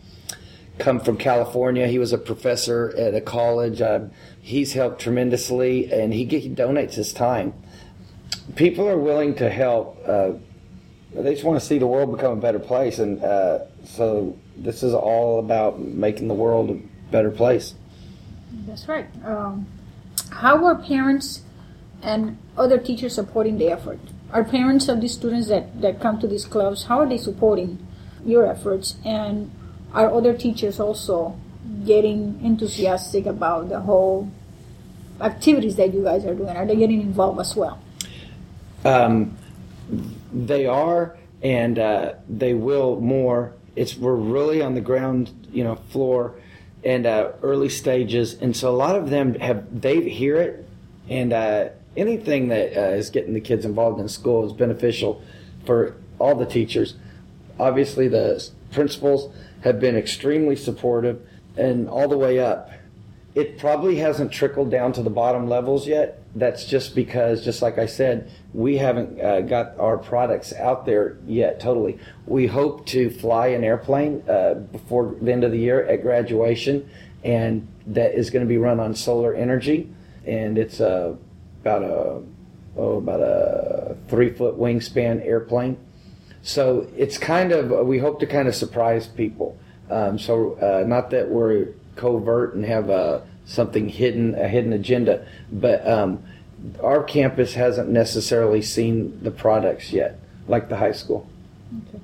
come 0.78 1.00
from 1.00 1.16
California. 1.16 1.88
He 1.88 1.99
was 1.99 2.12
a 2.12 2.18
professor 2.18 2.94
at 2.96 3.14
a 3.14 3.20
college. 3.20 3.80
Uh, 3.80 4.04
he's 4.40 4.75
helped 4.75 5.00
tremendously, 5.00 5.92
and 5.92 6.14
he, 6.14 6.25
he 6.26 6.49
donates 6.49 6.92
his 6.92 7.12
time 7.12 7.54
people 8.56 8.88
are 8.88 8.99
willing 8.99 9.34
to 9.37 9.50
help. 9.50 9.99
Uh, 10.06 10.32
they 11.14 11.32
just 11.32 11.44
want 11.44 11.61
to 11.61 11.66
see 11.66 11.78
the 11.78 11.87
world 11.87 12.11
become 12.16 12.38
a 12.38 12.40
better 12.40 12.58
place, 12.58 12.99
and 12.99 13.22
uh, 13.22 13.61
so 13.84 14.37
this 14.56 14.82
is 14.82 14.94
all 14.94 15.38
about 15.38 15.80
making 15.80 16.28
the 16.28 16.34
world 16.34 16.70
a 16.70 16.75
better 17.11 17.30
place. 17.30 17.75
That's 18.66 18.88
right. 18.88 19.06
Um, 19.25 19.66
how 20.30 20.64
are 20.64 20.75
parents 20.75 21.42
and 22.02 22.38
other 22.56 22.78
teachers 22.78 23.14
supporting 23.14 23.58
the 23.58 23.68
effort? 23.68 23.99
Are 24.32 24.44
parents 24.44 24.88
of 24.88 25.00
these 25.00 25.12
students 25.12 25.48
that, 25.48 25.80
that 25.82 26.00
come 26.00 26.18
to 26.20 26.26
these 26.26 26.46
clubs, 26.46 26.84
how 26.84 27.00
are 27.00 27.08
they 27.08 27.18
supporting 27.18 27.86
your 28.24 28.46
efforts? 28.46 28.96
And 29.04 29.50
are 29.92 30.10
other 30.10 30.32
teachers 30.32 30.80
also 30.80 31.38
getting 31.84 32.40
enthusiastic 32.42 33.26
about 33.26 33.68
the 33.68 33.80
whole 33.80 34.30
activities 35.20 35.76
that 35.76 35.92
you 35.92 36.02
guys 36.02 36.24
are 36.24 36.34
doing? 36.34 36.56
Are 36.56 36.66
they 36.66 36.76
getting 36.76 37.02
involved 37.02 37.40
as 37.40 37.54
well? 37.54 37.78
Um, 38.84 39.36
they 40.32 40.66
are, 40.66 41.16
and 41.42 41.78
uh, 41.78 42.14
they 42.28 42.54
will 42.54 43.00
more. 43.00 43.52
It's 43.76 43.96
we're 43.96 44.14
really 44.14 44.62
on 44.62 44.74
the 44.74 44.80
ground, 44.80 45.48
you 45.52 45.62
know, 45.62 45.76
floor, 45.76 46.34
and 46.84 47.06
uh, 47.06 47.32
early 47.42 47.68
stages, 47.68 48.34
and 48.34 48.56
so 48.56 48.70
a 48.70 48.76
lot 48.76 48.96
of 48.96 49.10
them 49.10 49.34
have 49.34 49.80
they 49.80 50.08
hear 50.08 50.36
it, 50.36 50.66
and 51.08 51.32
uh, 51.32 51.68
anything 51.96 52.49
that 52.49 52.76
uh, 52.76 52.94
is 52.94 53.11
getting 53.11 53.34
the 53.34 53.40
kids 53.40 53.64
involved 53.64 54.00
in 54.00 54.08
school 54.08 54.46
is 54.46 54.52
beneficial 54.52 55.22
for 55.64 55.96
all 56.18 56.34
the 56.34 56.46
teachers. 56.46 56.94
Obviously, 57.58 58.08
the 58.08 58.49
principals 58.72 59.34
have 59.62 59.78
been 59.78 59.96
extremely 59.96 60.56
supportive, 60.56 61.26
and 61.56 61.88
all 61.88 62.08
the 62.08 62.18
way 62.18 62.38
up. 62.38 62.70
It 63.34 63.58
probably 63.58 63.96
hasn't 63.96 64.30
trickled 64.30 64.70
down 64.70 64.92
to 64.94 65.02
the 65.02 65.11
bottom 65.11 65.49
levels 65.49 65.87
yet. 65.87 66.22
That's 66.34 66.66
just 66.66 66.94
because, 66.94 67.42
just 67.44 67.62
like 67.62 67.78
I 67.78 67.87
said, 67.87 68.30
we 68.52 68.76
haven't 68.76 69.20
uh, 69.20 69.40
got 69.42 69.78
our 69.78 69.96
products 69.96 70.52
out 70.52 70.84
there 70.84 71.16
yet 71.26 71.58
totally. 71.58 71.99
We 72.26 72.46
hope 72.46 72.84
to 72.87 73.08
fly 73.08 73.49
an 73.49 73.64
airplane 73.64 74.22
uh, 74.28 74.54
before 74.54 75.14
the 75.20 75.32
end 75.32 75.44
of 75.44 75.52
the 75.52 75.58
year 75.58 75.82
at 75.84 76.02
graduation, 76.02 76.88
and 77.25 77.66
that 77.87 78.14
is 78.14 78.28
going 78.28 78.44
to 78.44 78.49
be 78.49 78.58
run 78.58 78.80
on 78.80 78.94
solar 78.94 79.34
energy, 79.34 79.90
and 80.26 80.58
it's 80.58 80.80
uh, 80.80 81.16
about 81.62 81.83
a 81.83 82.23
oh 82.76 82.99
about 82.99 83.21
a 83.21 83.97
three 84.09 84.31
foot 84.31 84.59
wingspan 84.59 85.25
airplane. 85.25 85.76
So 86.42 86.88
it's 86.97 87.19
kind 87.19 87.52
of 87.52 87.87
we 87.87 87.99
hope 87.99 88.21
to 88.21 88.26
kind 88.26 88.49
of 88.49 88.54
surprise 88.54 89.07
people. 89.07 89.57
Um, 89.90 90.19
so 90.19 90.54
uh, 90.54 90.87
not 90.87 91.11
that 91.11 91.28
we're 91.28 91.69
covert 91.97 92.54
and 92.54 92.64
have 92.64 92.88
a 92.90 92.92
uh, 92.92 93.25
something 93.45 93.88
hidden 93.88 94.35
a 94.35 94.49
hidden 94.49 94.73
agenda, 94.73 95.26
but 95.50 95.87
um, 95.87 96.23
our 96.83 97.02
campus 97.02 97.54
hasn't 97.54 97.88
necessarily 97.88 98.62
seen 98.62 99.19
the 99.23 99.31
products 99.31 99.92
yet, 99.92 100.19
like 100.49 100.69
the 100.69 100.76
high 100.76 100.92
school. 100.92 101.28
Okay. 101.88 102.00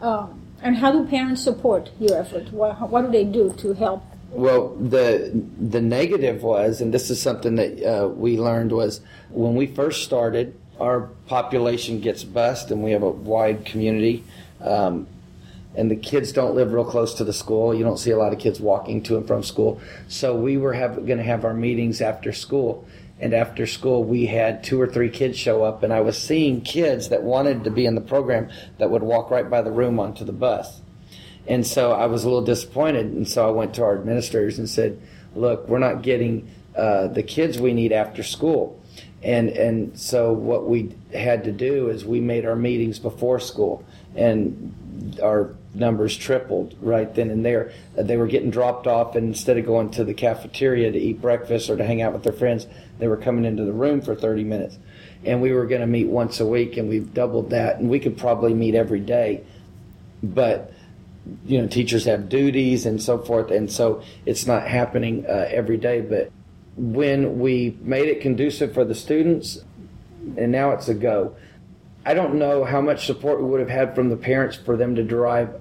Um, 0.00 0.42
and 0.62 0.76
how 0.76 0.92
do 0.92 1.06
parents 1.06 1.42
support 1.42 1.90
your 1.98 2.18
effort? 2.18 2.52
What, 2.52 2.90
what 2.90 3.02
do 3.02 3.10
they 3.10 3.24
do 3.24 3.52
to 3.58 3.74
help? 3.74 4.02
Well, 4.34 4.74
the 4.74 5.30
the 5.60 5.80
negative 5.80 6.42
was, 6.42 6.80
and 6.80 6.92
this 6.92 7.08
is 7.08 7.22
something 7.22 7.54
that 7.54 7.82
uh, 7.82 8.08
we 8.08 8.36
learned 8.36 8.72
was 8.72 9.00
when 9.30 9.54
we 9.54 9.66
first 9.66 10.02
started, 10.02 10.58
our 10.80 11.02
population 11.26 12.00
gets 12.00 12.24
bused, 12.24 12.72
and 12.72 12.82
we 12.82 12.90
have 12.90 13.02
a 13.02 13.10
wide 13.10 13.64
community. 13.64 14.24
Um, 14.60 15.06
and 15.76 15.90
the 15.90 15.96
kids 15.96 16.32
don't 16.32 16.54
live 16.54 16.72
real 16.72 16.84
close 16.84 17.14
to 17.14 17.24
the 17.24 17.32
school. 17.32 17.74
You 17.74 17.84
don't 17.84 17.98
see 17.98 18.12
a 18.12 18.16
lot 18.16 18.32
of 18.32 18.38
kids 18.38 18.60
walking 18.60 19.02
to 19.04 19.16
and 19.16 19.26
from 19.26 19.42
school. 19.42 19.80
So 20.06 20.34
we 20.34 20.56
were 20.56 20.72
going 20.72 21.18
to 21.18 21.24
have 21.24 21.44
our 21.44 21.54
meetings 21.54 22.00
after 22.00 22.32
school 22.32 22.86
and 23.20 23.32
after 23.32 23.66
school 23.66 24.04
we 24.04 24.26
had 24.26 24.62
two 24.64 24.80
or 24.80 24.86
three 24.86 25.08
kids 25.08 25.38
show 25.38 25.62
up 25.62 25.82
and 25.82 25.92
i 25.92 26.00
was 26.00 26.20
seeing 26.20 26.60
kids 26.60 27.08
that 27.08 27.22
wanted 27.22 27.64
to 27.64 27.70
be 27.70 27.86
in 27.86 27.94
the 27.94 28.00
program 28.00 28.50
that 28.78 28.90
would 28.90 29.02
walk 29.02 29.30
right 29.30 29.48
by 29.48 29.62
the 29.62 29.70
room 29.70 30.00
onto 30.00 30.24
the 30.24 30.32
bus 30.32 30.80
and 31.46 31.66
so 31.66 31.92
i 31.92 32.06
was 32.06 32.24
a 32.24 32.26
little 32.26 32.44
disappointed 32.44 33.06
and 33.06 33.28
so 33.28 33.46
i 33.46 33.50
went 33.50 33.74
to 33.74 33.82
our 33.82 33.94
administrators 33.94 34.58
and 34.58 34.68
said 34.68 35.00
look 35.34 35.68
we're 35.68 35.78
not 35.78 36.02
getting 36.02 36.48
uh, 36.76 37.06
the 37.08 37.22
kids 37.22 37.58
we 37.58 37.72
need 37.72 37.92
after 37.92 38.22
school 38.22 38.80
and 39.22 39.48
and 39.50 39.98
so 39.98 40.32
what 40.32 40.68
we 40.68 40.94
had 41.12 41.44
to 41.44 41.52
do 41.52 41.88
is 41.88 42.04
we 42.04 42.20
made 42.20 42.44
our 42.44 42.56
meetings 42.56 42.98
before 42.98 43.38
school 43.38 43.84
and 44.16 44.74
our 45.22 45.54
numbers 45.74 46.16
tripled 46.16 46.74
right 46.80 47.14
then 47.14 47.30
and 47.30 47.44
there. 47.44 47.72
They 47.96 48.16
were 48.16 48.26
getting 48.26 48.50
dropped 48.50 48.86
off, 48.86 49.16
and 49.16 49.28
instead 49.28 49.58
of 49.58 49.66
going 49.66 49.90
to 49.90 50.04
the 50.04 50.14
cafeteria 50.14 50.92
to 50.92 50.98
eat 50.98 51.20
breakfast 51.20 51.68
or 51.68 51.76
to 51.76 51.84
hang 51.84 52.00
out 52.00 52.12
with 52.12 52.22
their 52.22 52.32
friends, 52.32 52.66
they 52.98 53.08
were 53.08 53.16
coming 53.16 53.44
into 53.44 53.64
the 53.64 53.72
room 53.72 54.00
for 54.00 54.14
30 54.14 54.44
minutes. 54.44 54.78
And 55.24 55.42
we 55.42 55.52
were 55.52 55.66
going 55.66 55.80
to 55.80 55.86
meet 55.86 56.06
once 56.06 56.40
a 56.40 56.46
week, 56.46 56.76
and 56.76 56.88
we've 56.88 57.12
doubled 57.12 57.50
that. 57.50 57.78
And 57.78 57.90
we 57.90 57.98
could 57.98 58.16
probably 58.16 58.54
meet 58.54 58.74
every 58.74 59.00
day, 59.00 59.42
but 60.22 60.72
you 61.46 61.60
know, 61.60 61.68
teachers 61.68 62.04
have 62.04 62.28
duties 62.28 62.86
and 62.86 63.02
so 63.02 63.18
forth, 63.18 63.50
and 63.50 63.70
so 63.70 64.02
it's 64.26 64.46
not 64.46 64.66
happening 64.66 65.24
uh, 65.26 65.46
every 65.50 65.76
day. 65.76 66.00
But 66.00 66.30
when 66.76 67.38
we 67.38 67.76
made 67.80 68.08
it 68.08 68.20
conducive 68.20 68.74
for 68.74 68.84
the 68.84 68.94
students, 68.94 69.58
and 70.36 70.52
now 70.52 70.72
it's 70.72 70.88
a 70.88 70.94
go. 70.94 71.36
I 72.06 72.14
don't 72.14 72.34
know 72.34 72.64
how 72.64 72.80
much 72.80 73.06
support 73.06 73.40
we 73.40 73.48
would 73.48 73.60
have 73.60 73.70
had 73.70 73.94
from 73.94 74.10
the 74.10 74.16
parents 74.16 74.56
for 74.56 74.76
them 74.76 74.94
to 74.96 75.02
drive 75.02 75.60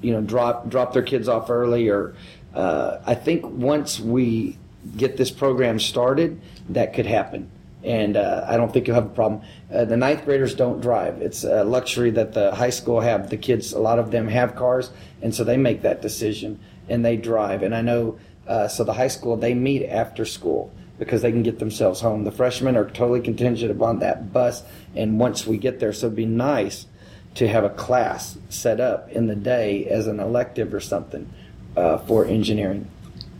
you 0.00 0.12
know 0.12 0.20
drop 0.20 0.68
drop 0.68 0.92
their 0.92 1.02
kids 1.02 1.28
off 1.28 1.48
early 1.50 1.88
or 1.88 2.14
uh, 2.54 3.00
I 3.04 3.14
think 3.14 3.46
once 3.46 4.00
we 4.00 4.56
get 4.96 5.16
this 5.18 5.30
program 5.30 5.78
started, 5.78 6.40
that 6.70 6.94
could 6.94 7.04
happen. 7.04 7.50
And 7.86 8.16
uh, 8.16 8.44
I 8.48 8.56
don't 8.56 8.72
think 8.72 8.88
you'll 8.88 8.96
have 8.96 9.06
a 9.06 9.10
problem. 9.14 9.42
Uh, 9.72 9.84
the 9.84 9.96
ninth 9.96 10.24
graders 10.24 10.56
don't 10.56 10.80
drive. 10.80 11.22
It's 11.22 11.44
a 11.44 11.62
luxury 11.62 12.10
that 12.10 12.32
the 12.32 12.52
high 12.52 12.70
school 12.70 13.00
have. 13.00 13.30
The 13.30 13.36
kids, 13.36 13.72
a 13.72 13.78
lot 13.78 14.00
of 14.00 14.10
them 14.10 14.26
have 14.26 14.56
cars, 14.56 14.90
and 15.22 15.32
so 15.32 15.44
they 15.44 15.56
make 15.56 15.82
that 15.82 16.02
decision 16.02 16.58
and 16.88 17.04
they 17.04 17.16
drive. 17.16 17.62
And 17.62 17.74
I 17.74 17.82
know, 17.82 18.18
uh, 18.48 18.66
so 18.66 18.82
the 18.82 18.92
high 18.92 19.08
school, 19.08 19.36
they 19.36 19.54
meet 19.54 19.86
after 19.86 20.24
school 20.24 20.72
because 20.98 21.22
they 21.22 21.30
can 21.30 21.44
get 21.44 21.60
themselves 21.60 22.00
home. 22.00 22.24
The 22.24 22.32
freshmen 22.32 22.76
are 22.76 22.88
totally 22.90 23.20
contingent 23.20 23.70
upon 23.70 24.00
that 24.00 24.32
bus. 24.32 24.62
And 24.96 25.20
once 25.20 25.46
we 25.46 25.56
get 25.56 25.78
there, 25.78 25.92
so 25.92 26.06
it'd 26.06 26.16
be 26.16 26.26
nice 26.26 26.86
to 27.34 27.46
have 27.46 27.64
a 27.64 27.70
class 27.70 28.38
set 28.48 28.80
up 28.80 29.10
in 29.10 29.26
the 29.26 29.36
day 29.36 29.86
as 29.86 30.06
an 30.06 30.18
elective 30.18 30.72
or 30.72 30.80
something 30.80 31.30
uh, 31.76 31.98
for 31.98 32.24
engineering. 32.24 32.90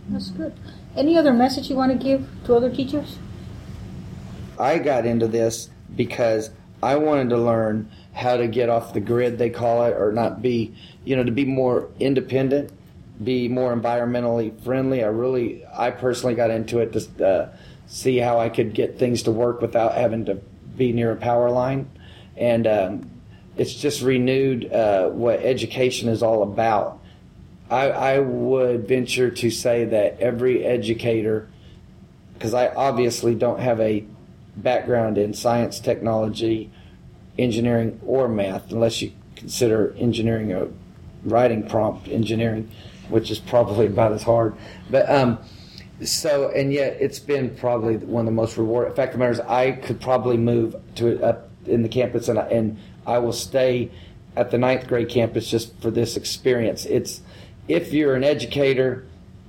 That's 0.07 0.29
good. 0.29 0.53
Any 0.95 1.17
other 1.17 1.33
message 1.33 1.69
you 1.69 1.75
want 1.75 1.91
to 1.91 1.97
give 1.97 2.27
to 2.45 2.55
other 2.55 2.73
teachers? 2.73 3.17
I 4.59 4.79
got 4.79 5.05
into 5.05 5.27
this 5.27 5.69
because 5.95 6.49
I 6.81 6.95
wanted 6.97 7.29
to 7.29 7.37
learn 7.37 7.91
how 8.13 8.37
to 8.37 8.47
get 8.47 8.69
off 8.69 8.93
the 8.93 8.99
grid, 8.99 9.37
they 9.37 9.49
call 9.49 9.85
it, 9.85 9.93
or 9.93 10.11
not 10.11 10.41
be, 10.41 10.75
you 11.05 11.15
know, 11.15 11.23
to 11.23 11.31
be 11.31 11.45
more 11.45 11.89
independent, 11.99 12.71
be 13.23 13.47
more 13.47 13.75
environmentally 13.75 14.59
friendly. 14.63 15.03
I 15.03 15.07
really, 15.07 15.65
I 15.65 15.91
personally 15.91 16.35
got 16.35 16.51
into 16.51 16.79
it 16.79 16.93
to 16.93 17.25
uh, 17.25 17.57
see 17.87 18.17
how 18.17 18.39
I 18.39 18.49
could 18.49 18.73
get 18.73 18.99
things 18.99 19.23
to 19.23 19.31
work 19.31 19.61
without 19.61 19.95
having 19.95 20.25
to 20.25 20.35
be 20.75 20.91
near 20.91 21.11
a 21.11 21.15
power 21.15 21.49
line. 21.49 21.89
And 22.35 22.67
um, 22.67 23.11
it's 23.55 23.73
just 23.73 24.01
renewed 24.01 24.71
uh, 24.71 25.09
what 25.09 25.39
education 25.39 26.09
is 26.09 26.21
all 26.21 26.43
about. 26.43 26.99
I, 27.69 27.89
I 27.89 28.19
would 28.19 28.87
venture 28.87 29.29
to 29.29 29.49
say 29.49 29.85
that 29.85 30.19
every 30.19 30.63
educator, 30.63 31.49
because 32.33 32.53
I 32.53 32.67
obviously 32.67 33.35
don't 33.35 33.59
have 33.59 33.79
a 33.79 34.05
background 34.57 35.17
in 35.17 35.33
science, 35.33 35.79
technology, 35.79 36.71
engineering, 37.37 37.99
or 38.05 38.27
math, 38.27 38.71
unless 38.71 39.01
you 39.01 39.11
consider 39.35 39.93
engineering 39.97 40.51
a 40.51 40.67
writing 41.23 41.67
prompt 41.67 42.07
engineering, 42.07 42.69
which 43.09 43.31
is 43.31 43.39
probably 43.39 43.85
about 43.85 44.11
as 44.11 44.23
hard. 44.23 44.55
But 44.89 45.09
um, 45.09 45.39
so, 46.03 46.49
and 46.49 46.71
yet 46.71 46.97
it's 46.99 47.19
been 47.19 47.55
probably 47.55 47.97
one 47.97 48.21
of 48.21 48.25
the 48.25 48.31
most 48.31 48.57
rewarding. 48.57 48.93
fact 48.93 49.13
of 49.13 49.19
the 49.19 49.19
matter 49.19 49.31
is, 49.31 49.39
I 49.41 49.71
could 49.71 49.99
probably 49.99 50.37
move 50.37 50.75
to 50.95 51.23
up 51.23 51.49
in 51.65 51.83
the 51.83 51.89
campus 51.89 52.27
and, 52.27 52.39
and 52.39 52.79
I 53.05 53.19
will 53.19 53.33
stay 53.33 53.91
at 54.35 54.51
the 54.51 54.57
ninth 54.57 54.87
grade 54.87 55.09
campus 55.09 55.49
just 55.49 55.77
for 55.81 55.91
this 55.91 56.15
experience. 56.15 56.85
It's 56.85 57.21
if 57.67 57.91
you're 57.91 58.15
an 58.15 58.23
educator 58.23 59.05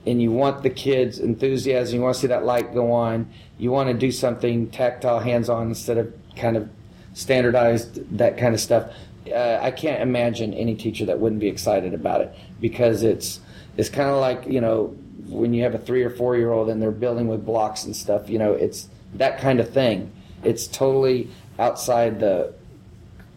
and 0.07 0.23
you 0.23 0.31
want 0.31 0.63
the 0.63 0.71
kids' 0.71 1.19
enthusiasm, 1.19 1.97
you 1.97 2.03
want 2.03 2.15
to 2.15 2.21
see 2.21 2.27
that 2.29 2.45
light 2.45 2.73
go 2.73 2.93
on, 2.93 3.31
you 3.59 3.71
want 3.71 3.89
to 3.89 3.95
do 3.95 4.11
something 4.11 4.71
tactile, 4.71 5.21
hands 5.21 5.49
on 5.49 5.69
instead 5.69 5.99
of 5.99 6.13
kind 6.37 6.57
of 6.57 6.69
standardized, 7.15 8.19
that 8.19 8.39
kind 8.39 8.55
of 8.55 8.61
stuff. 8.61 8.93
Uh, 9.33 9.59
I 9.61 9.71
can't 9.71 10.01
imagine 10.01 10.55
any 10.55 10.75
teacher 10.75 11.05
that 11.07 11.19
wouldn't 11.19 11.41
be 11.41 11.49
excited 11.49 11.93
about 11.93 12.23
it 12.23 12.35
because 12.61 13.03
it's 13.03 13.41
it's 13.77 13.89
kind 13.89 14.09
of 14.09 14.21
like 14.21 14.47
you 14.47 14.61
know 14.61 14.97
when 15.27 15.53
you 15.53 15.63
have 15.65 15.75
a 15.75 15.79
three 15.79 16.03
or 16.03 16.11
four 16.11 16.37
year 16.37 16.51
old 16.51 16.71
and 16.71 16.81
they're 16.81 16.91
building 16.91 17.29
with 17.29 17.45
blocks 17.45 17.85
and 17.85 17.95
stuff. 17.95 18.31
You 18.31 18.39
know, 18.39 18.53
it's 18.53 18.89
that 19.15 19.39
kind 19.39 19.61
of 19.61 19.71
thing. 19.71 20.11
It's 20.43 20.67
totally 20.67 21.29
outside 21.59 22.21
the 22.21 22.55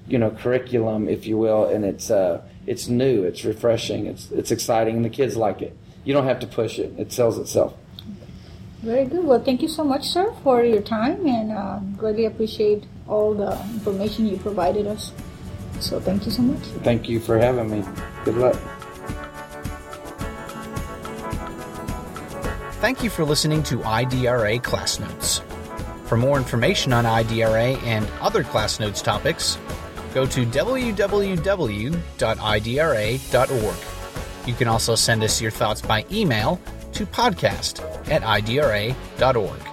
you 0.08 0.18
know 0.18 0.32
curriculum, 0.32 1.10
if 1.10 1.25
you 1.25 1.38
will, 1.38 1.65
and 1.65 1.84
it's 1.84 2.10
uh, 2.10 2.41
it's 2.68 2.88
new, 2.88 3.24
it's 3.24 3.44
refreshing, 3.44 4.06
it's 4.06 4.32
it's 4.32 4.51
exciting, 4.51 4.98
and 4.98 5.06
the 5.06 5.10
kids 5.10 5.36
like 5.36 5.62
it. 5.62 5.77
You 6.03 6.13
don't 6.13 6.25
have 6.25 6.39
to 6.39 6.48
push 6.48 6.79
it; 6.79 6.93
it 6.98 7.12
sells 7.12 7.38
itself. 7.38 7.74
Very 8.81 9.05
good. 9.05 9.24
Well, 9.25 9.43
thank 9.43 9.62
you 9.62 9.67
so 9.67 9.84
much, 9.84 10.08
sir, 10.08 10.34
for 10.43 10.63
your 10.63 10.81
time, 10.81 11.27
and 11.27 11.51
uh, 11.51 11.79
really 11.98 12.25
appreciate 12.25 12.84
all 13.08 13.34
the 13.36 13.51
information 13.74 14.25
you 14.25 14.38
provided 14.38 14.88
us. 14.88 15.12
So, 15.79 16.00
thank 16.00 16.25
you 16.25 16.31
so 16.31 16.41
much. 16.41 16.63
Thank 16.84 17.08
you 17.08 17.20
for 17.20 17.38
having 17.38 17.70
me. 17.70 17.86
Good 18.25 18.38
luck. 18.38 18.55
Thank 22.81 23.03
you 23.03 23.12
for 23.12 23.24
listening 23.24 23.62
to 23.63 23.77
IDRA 23.77 24.63
Class 24.63 25.00
Notes. 25.00 25.41
For 26.05 26.17
more 26.17 26.38
information 26.38 26.91
on 26.93 27.05
IDRA 27.05 27.81
and 27.84 28.08
other 28.20 28.43
Class 28.43 28.79
Notes 28.79 29.03
topics, 29.03 29.60
go 30.15 30.25
to 30.25 30.46
www.idra.org. 30.46 31.91
You 34.45 34.53
can 34.53 34.67
also 34.67 34.95
send 34.95 35.24
us 35.24 35.41
your 35.41 35.51
thoughts 35.51 35.81
by 35.81 36.05
email 36.12 36.60
to 36.93 37.05
podcast 37.05 37.81
at 38.10 38.21
idra.org. 38.24 39.70